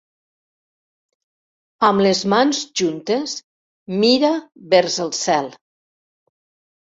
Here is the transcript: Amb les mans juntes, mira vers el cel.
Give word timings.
Amb 1.89 2.03
les 2.05 2.21
mans 2.33 2.61
juntes, 2.81 3.35
mira 4.05 4.31
vers 4.75 4.97
el 5.05 5.11
cel. 5.21 5.51